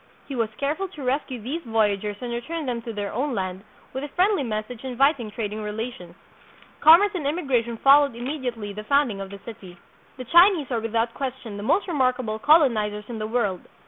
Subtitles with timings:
[0.27, 3.63] He was careful to rescue these voyagers and return them to their own land,
[3.93, 6.15] with a friendly message inviting trading rela tions.
[6.79, 9.77] Commerce and immigration followed immediately the founding of the city.
[10.17, 13.61] The Chinese are without question the most remarkable colonizers in the world.